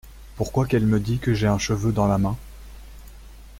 [0.35, 2.35] Pourquoi qu’elle me dit que j’ai un cheveu dans la main?